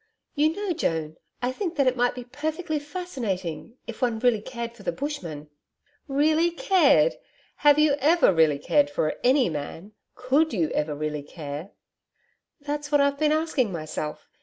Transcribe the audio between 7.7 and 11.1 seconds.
you EVER really cared for any man? COULD you ever